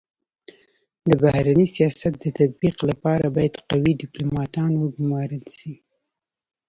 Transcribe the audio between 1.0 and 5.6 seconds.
د بهرني سیاست د تطبیق لپاره بايد قوي ډيپلوماتان و ګمارل